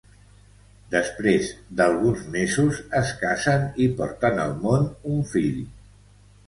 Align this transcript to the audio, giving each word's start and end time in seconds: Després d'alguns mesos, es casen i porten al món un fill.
Després 0.95 1.51
d'alguns 1.81 2.23
mesos, 2.37 2.81
es 3.03 3.13
casen 3.23 3.69
i 3.87 3.91
porten 4.01 4.43
al 4.49 4.59
món 4.67 4.93
un 5.15 5.25
fill. 5.37 5.67